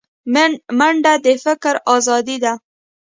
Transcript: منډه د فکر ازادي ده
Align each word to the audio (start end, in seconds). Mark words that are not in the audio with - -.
منډه 0.77 1.13
د 1.25 1.27
فکر 1.43 1.75
ازادي 1.95 2.37
ده 2.43 2.53